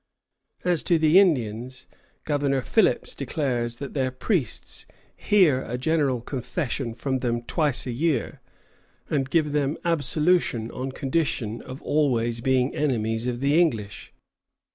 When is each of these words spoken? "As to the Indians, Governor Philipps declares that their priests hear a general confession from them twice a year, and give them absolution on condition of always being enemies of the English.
"As 0.73 0.81
to 0.89 0.97
the 0.97 1.19
Indians, 1.19 1.85
Governor 2.23 2.63
Philipps 2.63 3.13
declares 3.13 3.75
that 3.75 3.93
their 3.93 4.09
priests 4.09 4.87
hear 5.15 5.61
a 5.61 5.77
general 5.77 6.21
confession 6.21 6.95
from 6.95 7.19
them 7.19 7.43
twice 7.43 7.85
a 7.85 7.91
year, 7.91 8.41
and 9.11 9.29
give 9.29 9.51
them 9.51 9.77
absolution 9.85 10.71
on 10.71 10.91
condition 10.91 11.61
of 11.61 11.83
always 11.83 12.41
being 12.41 12.73
enemies 12.75 13.27
of 13.27 13.41
the 13.41 13.61
English. 13.61 14.11